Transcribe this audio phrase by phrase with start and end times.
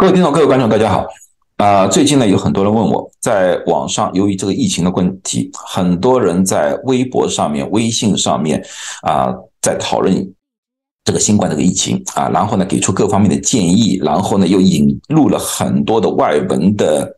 [0.00, 1.04] 各位听众、各位观众，大家好。
[1.56, 8.64] 啊，最近呢，有很多人问我，在网上由于这个疫情的问题，很多人在微博上面、微信上面
[9.02, 10.14] 啊，在讨论
[11.02, 17.12] 这个新冠这个疫情啊，然后呢，给出各方面的建议，然后呢，又引入了很多的外文的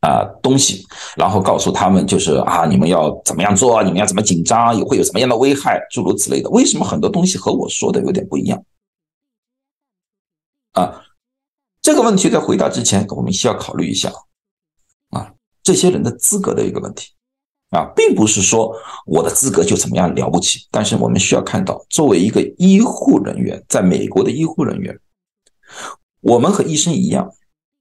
[0.00, 0.86] 啊东西，
[1.16, 6.48] 然后告诉他们就是啊，你们要怎么样做，你们要怎么紧张，也会有什么样的危害，诸如此类的。
[6.48, 8.64] 为什么很多东西和我说的有点不一样？
[10.72, 11.02] 啊？
[11.86, 14.12] 这个问题在回答之前，我们需要考虑一下
[15.10, 17.12] 啊，这些人的资格的一个问题
[17.70, 18.74] 啊，并不是说
[19.06, 24.98] 我的资格就怎么样了不起，但是我们需要看到，作为一个医护人员，在美国的医护人员，
[26.22, 27.30] 我们和医生一样，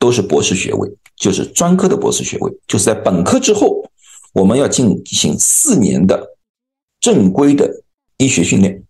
[0.00, 3.88] 都是博士学位，就是专科的博士学位，就是在本科之后，
[4.32, 6.36] 我们要进行四年的
[6.98, 7.84] 正规的
[8.16, 8.82] 医学训练。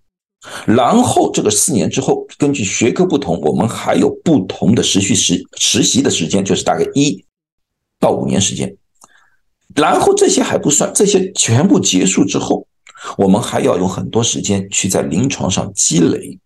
[0.66, 7.24] 然后这个四年之后，根据学科不同，我们还有不同的实习实实习的时间，就是大概一
[8.00, 8.76] 到五年时间。
[9.74, 12.66] 然后这些还不算，这些全部结束之后，
[13.16, 16.38] 我们还要用很多时间去在临床上积累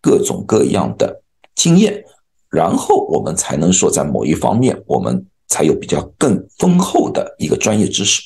[0.00, 1.20] 各种各样的
[1.56, 2.04] 经验，
[2.50, 8.22] 然后我们才能说在某一方面，我们才有比较更丰厚的一个专业知识。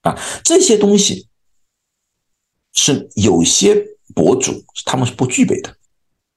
[0.00, 1.28] 啊，这些东西。
[2.74, 5.74] 是有些博主他们是不具备的，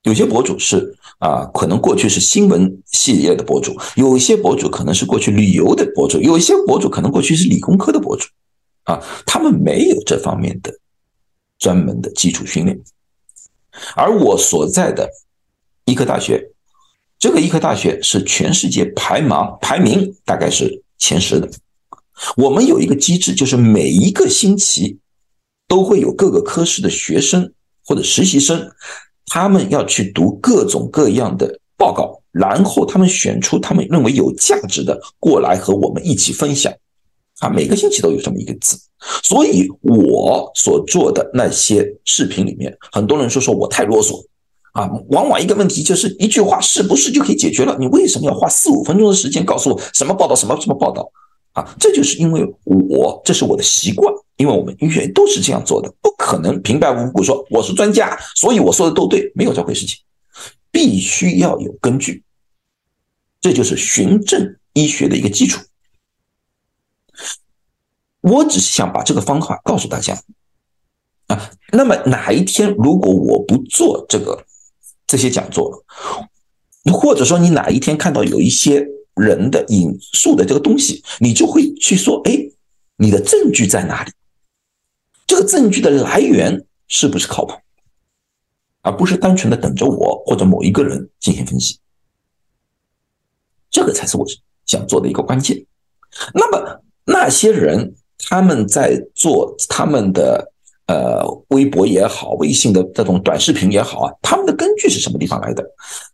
[0.03, 8.27] 有些博主是啊，可能过去是新闻系列的博主，有一些博主可能是过去旅游的博主，有一些博主可能过去是理工科的博主，
[8.83, 10.73] 啊，他们没有这方面的
[11.57, 12.79] 专门的基础训练。
[13.95, 15.09] 而我所在的
[15.85, 16.51] 医科大学，
[17.17, 21.49] 这个医科大学是全世界排名排名大概是前十的。
[22.37, 24.99] 我们有一个机制，就是每一个星期。
[25.67, 27.51] 都会有各个科室的学生
[27.85, 28.69] 或者实习生，
[29.27, 36.73] 他们要去读各种各样的报告，然后他们选出他们认为有价值的过来和我们一起分享。
[37.39, 38.79] 啊，每个星期都有这么一个字，
[39.21, 44.23] 所以我所做的那些视频里面，很多人说说我太啰嗦
[44.71, 44.89] 啊。
[45.09, 47.75] 往往一个问题就是一句话是不是就可以解决了？
[47.77, 51.11] 你为什么要花四五分钟的时间告诉我什么报道什么什么报道？
[51.51, 54.13] 啊，这就是因为我这是我的习惯。
[54.37, 59.97] 因为我们医学都是这样做的，不可能平白无故说我是专家，所以我说的都对，没有这回事情，
[60.71, 62.23] 必须要有根据，
[63.39, 65.61] 这就是循证医学的一个基础。
[68.21, 70.21] 我只是想把这个方法告诉大家
[71.27, 71.51] 啊。
[71.71, 74.45] 那么哪一天如果我不做这个
[75.07, 75.85] 这些讲座，
[76.91, 78.85] 或者说你哪一天看到有一些
[79.15, 82.35] 人的引述的这个东西，你就会去说：哎，
[82.97, 84.11] 你的证据在哪里？
[85.27, 87.53] 这个证据的来源是不是靠谱，
[88.81, 91.79] 而不是单纯的等着我或者某一个人进行分析，
[93.69, 94.25] 这个才是我
[94.65, 95.65] 想做的一个关键。
[96.33, 100.51] 那么那些人他们在做他们的
[100.87, 105.63] 呃微博也好，微信的这种短视频也好啊，他们的根据是什么地方来的？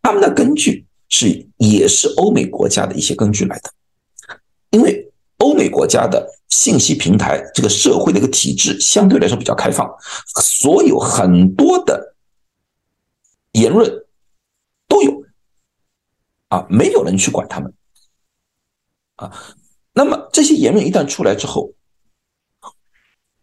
[0.01, 3.71] 他们的根据是也是欧美国家的一些根据来的，
[4.71, 5.07] 因为。
[5.41, 9.89] 欧美国家的信息平台，这个社会的一个体制相对来说比较开放，
[10.35, 12.15] 所有很多的
[13.53, 13.89] 言论
[14.87, 15.23] 都有
[16.49, 17.73] 啊，没有人去管他们
[19.15, 19.31] 啊。
[19.93, 21.73] 那么这些言论一旦出来之后，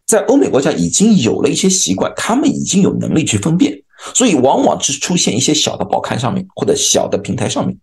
[0.07, 3.83] 在欧美国家已经有了一些习惯，他们已经有能力去分辨，
[4.15, 7.77] 所以往往是出现一些小的报刊上面或者小的平台上面。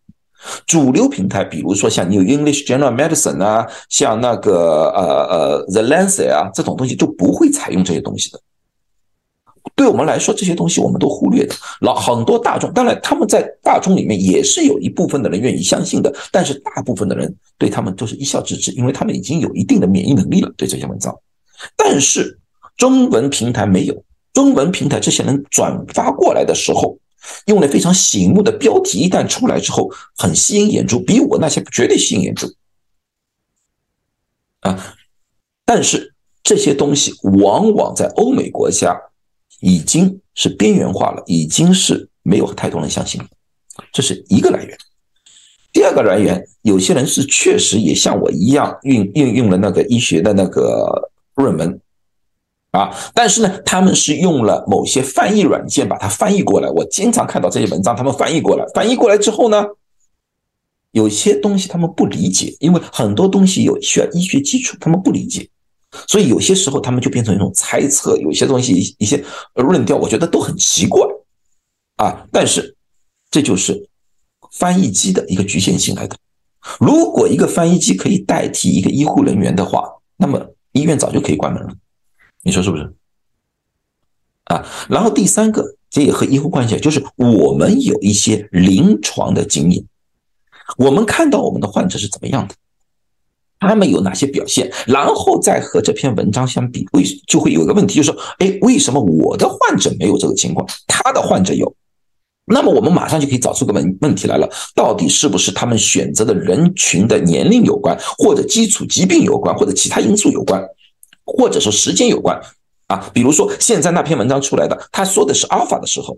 [0.65, 8.39] 主流平台，比如说像 New English Journal Medicine 啊，像那个呃呃 The Lancet 啊，这种东西就不会采用这些东西的。
[9.75, 11.55] 对我们来说，这些东西我们都忽略的。
[11.81, 21.13] 老很多大众，当然他们在大众里面也是有一部分的人愿意相信的，但是大部分的人对他们都是一笑置之，因为他们已经有一定的免疫能力了对这些文章。
[21.75, 22.39] 但是
[22.77, 24.03] 中文平台没有，
[24.33, 26.97] 中文平台这些人转发过来的时候。
[27.45, 32.47] 用了非常醒目的标题，一旦出来之后，很吸引眼珠，比我那些绝对吸引眼珠
[34.61, 34.95] 啊！
[35.65, 36.13] 但是
[36.43, 38.99] 这些东西往往在欧美国家
[39.61, 43.27] 已经是边缘化了，已经是没有太多人相信了，
[43.91, 44.77] 这是一个来源。
[45.71, 51.79] 第二个来源，有些人是确实也像我一样运运用了那个医学的那个论文。
[52.75, 56.69] 啊，但是呢，他们是用了某些翻译软件把它翻译过来。
[56.69, 59.65] 我经常看到这些文章，他们翻译过来，翻译过来之后呢，
[60.91, 65.49] 有些东西他们不理解，因为很多东西有需要医学基础，他们不理解，
[66.07, 69.23] 所以有些时候他们就变成一种猜测，有些东西一一些
[69.53, 71.01] 论调，我觉得都很奇怪
[71.95, 72.27] 啊。
[72.29, 72.75] 但是
[73.31, 73.87] 这就是
[74.51, 76.17] 翻译机的一个局限性来的。
[76.79, 79.87] 如果一个翻译机可以代替一个医护人员的话，
[80.17, 81.69] 那么医院早就可以关门了。
[82.45, 82.93] 你说是不是？
[84.43, 89.83] 啊，然后第三个，这也和医护关系，就是我们有一些临床的经验，
[90.77, 92.53] 我们看到我们的患者是怎么样的，
[93.59, 101.75] 他们有哪些表现，然后再和这篇文章相比，为就会有一个问题，就是说，哎，为什么我的患者没有这个情况，他的患者有？
[102.45, 110.63] 那么我们马上就可以找出个问问题来了，到底是不是他们选择的人群的年龄有关，或者基础疾病有关，或者其他因素有关，
[111.25, 112.39] 或者说时间有关
[112.87, 113.09] 啊？
[113.13, 116.17] 比如说现在那篇文章出来的，他说的是阿尔法的时候，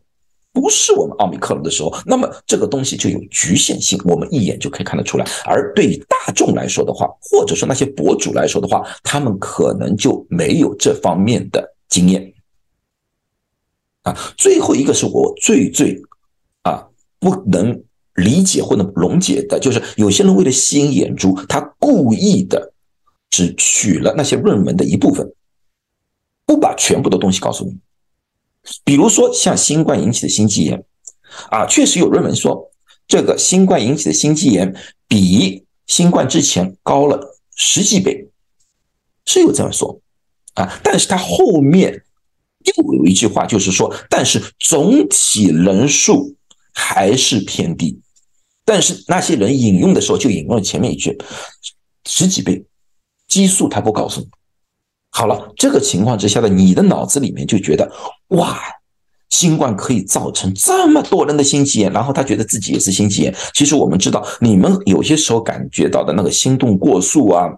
[0.53, 5.25] 不是我们奥密克戎的时候，那么这个东西就有局限性，我们一眼就可以看得出来。
[5.45, 12.33] 而对于大众来说的话，或者说那些博主来说的话，他们可能就没有这方面的经验
[14.03, 14.17] 啊。
[14.37, 16.01] 最后一个是我最最
[16.63, 16.85] 啊。
[17.19, 17.83] 不能
[18.13, 22.71] 理解或者溶解的，就是有些人为了吸引眼珠，他故意的
[23.29, 25.31] 只取了那些论文的一部分，
[26.45, 27.77] 不把全部的东西告诉你。
[28.83, 30.83] 比如说像新冠引起的心肌炎，
[31.49, 32.71] 啊，确实有论文说
[33.07, 34.75] 这个新冠引起的心肌炎
[35.07, 38.27] 比新冠之前高了十几倍，
[39.25, 40.01] 是有这样说
[40.55, 42.03] 啊，但是他后面
[42.63, 46.33] 又有一句话，就是说，但是总体人数。
[46.79, 47.99] 还是偏低，
[48.63, 51.17] 但是那些人引用的时候就引用了前面一句
[52.05, 52.63] 十几倍
[53.27, 54.27] 激素，他不告诉你。
[55.11, 57.91] 好了，这个情况之下的你的脑子里面就觉得
[58.29, 58.59] 哇，
[59.29, 63.35] 新冠可以造成这么多人的心肌炎，然后他觉得自己也是心肌炎。
[63.53, 67.49] 其实我们知道，你们有些时候感觉到的那个心动过速啊，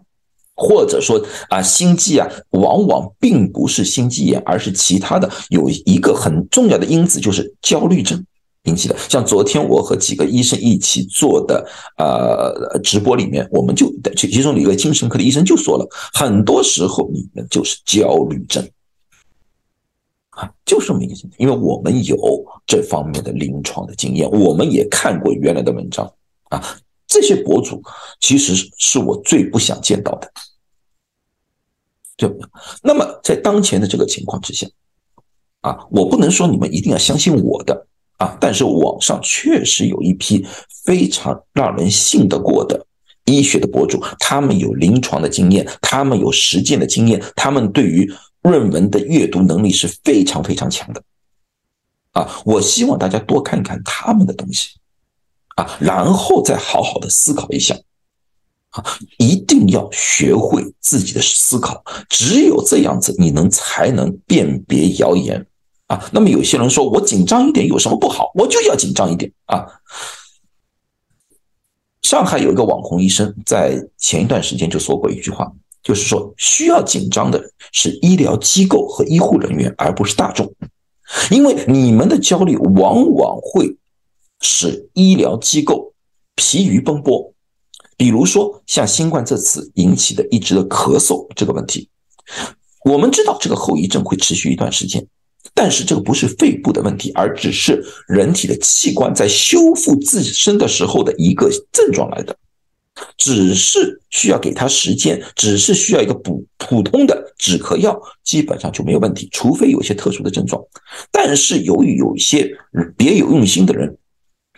[0.56, 8.26] 或者说啊心悸啊，往往并不是心肌炎，而是其他的有一个很重要的因子，就是焦虑症。
[8.64, 11.66] 引起的，像昨天我和几个医生一起做的
[11.98, 18.70] 呃直播里面，我们就其中有一个精神科的医生就说了，很多时候你们就是焦虑症
[20.32, 22.18] 啊，就是这么一个情况，因为我们有
[22.68, 26.06] 这方面的临床的经验，我们也看过原来的文章
[26.50, 26.62] 啊，
[27.08, 27.82] 这些博主
[28.20, 30.30] 其实是我最不想见到的，
[32.18, 32.48] 对不对？
[32.84, 34.68] 那么在当前的这个情况之下
[35.62, 37.88] 啊，我不能说你们一定要相信我的。
[38.20, 38.38] 啊！
[38.40, 40.46] 但是网上确实有一批
[40.86, 42.86] 非常让人信得过的
[43.26, 48.10] 医学的博主，他们有临床的经验，他们有实践的经验，他们对于
[48.44, 51.02] 论文的阅读能力是非常非常强的。
[52.12, 52.42] 啊！
[52.46, 54.70] 我希望大家多看看他们的东西，
[55.56, 57.76] 啊，然后再好好的思考一下。
[58.72, 58.84] 啊，
[59.18, 65.44] 一定要学会自己的思考，只有这样子，你能才能辨别谣言。
[65.90, 68.32] 啊，那么有些人说我紧张一点有什么不好？
[68.36, 69.66] 我就要紧张一点啊！
[72.04, 75.52] 上海有一个网红医生在前一段时间就说过一句话，
[75.82, 80.54] 就是说需要紧张的是医疗机构和医护人员，而不是大众，
[81.32, 83.76] 因为你们的焦虑往往会
[84.42, 85.94] 使医疗机构
[86.36, 87.34] 疲于奔波。
[87.98, 91.90] 比如说像新冠这次引起的一直的咳嗽这个问题，
[92.86, 95.08] 我们知道这个后遗症会持续一段时间。
[95.54, 102.36] 但是这个不是肺部的问题，而只是人体的器官在修复自身的时候的一个症状来的，
[103.18, 110.62] 只是需要给他时间，只是需要一个普普通的止咳药，基本上就没有问题，除非有些特殊的症状。
[111.12, 112.50] 但是由于有一些
[112.96, 113.98] 别有用心的人，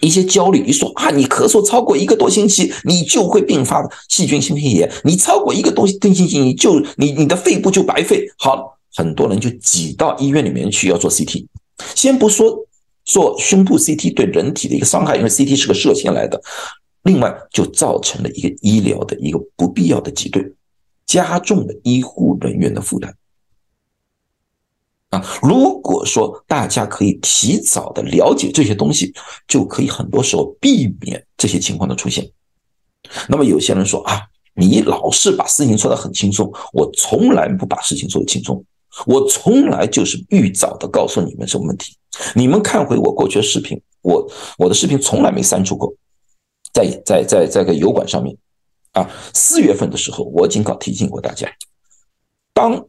[0.02, 8.28] 一些焦虑，一说啊，你咳嗽超过一个多星期，你就会并发细菌性肺炎，你超过一个多星期，你就你你的肺部就白肺。
[8.38, 8.78] 好。
[8.96, 11.46] 很多人就挤到医院里面去要做 CT，
[11.96, 12.68] 先不说
[13.06, 16.42] 做胸部 CT 对人体的一个伤害，因为 CT 是个射线来的，
[17.04, 20.54] 另外就造成了一个医疗的一个不必要的挤兑，
[21.06, 23.16] 加重了医护人员的负担。
[25.10, 29.14] 啊，如果说大家可以提早的了解这些东西，
[29.48, 32.30] 就可以很多时候避免这些情况的出现。
[33.28, 34.22] 那么有些人说啊，
[34.54, 38.64] 你老是把事情说得很轻松，我从来不把事情做得轻松。
[39.06, 41.96] 我从来就是预早的告诉你们什么问题，
[42.36, 45.94] 你们看回我过去的视频，我我的视频从来没删除过，
[46.74, 48.36] 在在在在个油管上面，
[48.92, 51.50] 啊，四月份的时候我警告提醒过大家，
[52.54, 52.86] 当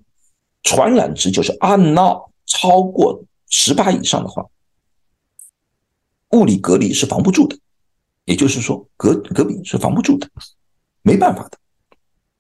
[0.65, 4.45] 传染值就是按闹超过十八以上的话，
[6.31, 7.57] 物理隔离是防不住的，
[8.25, 10.29] 也就是说隔隔壁是防不住的，
[11.03, 11.59] 没办法的，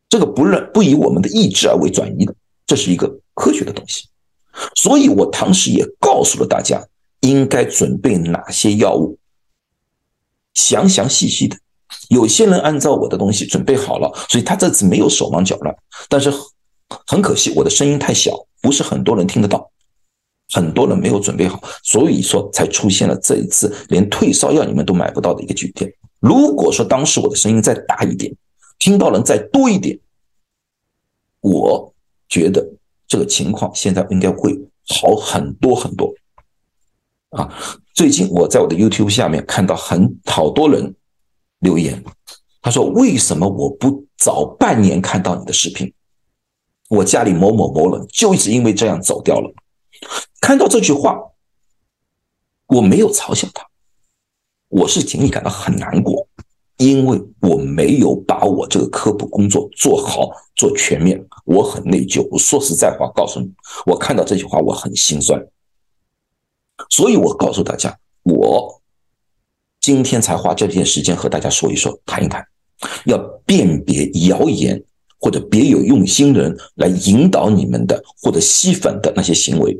[0.08, 2.34] 这个不认不以我们的意志而为转移的，
[2.66, 3.20] 这是一个。
[3.34, 4.08] 科学的东西，
[4.74, 6.86] 所以我当时也告诉了大家
[7.20, 9.18] 应该准备哪些药物。
[10.54, 11.56] 详详细细的。
[12.08, 15.74] 有些人按照我的东西准备好了，所以他这次没有手忙脚乱。
[16.08, 16.32] 但是
[17.06, 19.70] 很可惜，我的声音太小，不是很多人听得到。
[20.54, 25.90] 很多人没有准备好，所以说才出现了这一次连退烧药你们都买不到的一个局面。
[26.20, 28.30] 如果说当时我的声音再大一点，
[28.78, 29.98] 听到人再多一点，
[31.40, 31.94] 我
[32.28, 32.70] 觉得
[33.12, 36.14] 这个情况现在应该会好很多很多。
[37.28, 37.46] 啊，
[37.92, 40.96] 最近我在我的 YouTube 下面看到很好多人。
[41.58, 42.02] 留言，
[42.62, 45.92] 他说：“为什么我不早半年看到你的视频？
[46.88, 49.54] 我家里某某某人就是因为这样走掉了。”
[50.40, 51.20] 看到这句话，
[52.66, 53.64] 我没有嘲笑他，
[54.68, 56.21] 我是仅仅感到很难过，
[56.82, 62.26] 因为我没有把我这个科普工作做好、做全面，我很内疚。
[62.30, 63.48] 我说实在话，告诉你，
[63.86, 65.40] 我看到这句话我很心酸，
[66.90, 68.80] 所以我告诉大家，我。
[69.80, 72.46] 今天才花这点时间和大家说一说、谈一谈，
[73.04, 74.80] 要辨别谣言
[75.18, 79.76] 或者别有用心人来引导你们的或者吸粉的那些行为，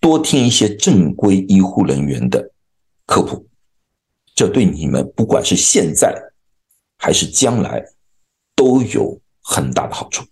[0.00, 2.50] 多听一些正规医护人员的
[3.04, 3.46] 科普，
[4.34, 6.14] 这对你们不管是现在
[6.98, 7.84] 还是将来
[8.54, 10.24] 都有很大的好处。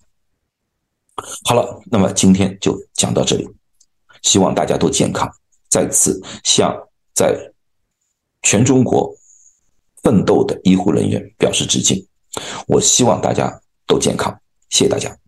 [1.45, 3.49] 好了，那么今天就讲到这里，
[4.23, 5.31] 希望大家都健康。
[5.69, 6.77] 再次向
[7.15, 7.49] 在。
[8.45, 9.15] 全中国
[10.03, 12.05] 奋斗的医护人员表示致敬，
[12.67, 14.37] 我希望大家都健康，
[14.69, 15.17] 谢谢大家。